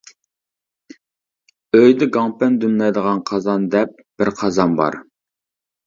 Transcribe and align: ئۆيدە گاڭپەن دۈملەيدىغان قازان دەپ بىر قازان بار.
ئۆيدە 1.77 2.09
گاڭپەن 2.17 2.57
دۈملەيدىغان 2.65 3.23
قازان 3.31 3.71
دەپ 3.79 3.97
بىر 4.03 4.37
قازان 4.43 4.79
بار. 4.83 5.03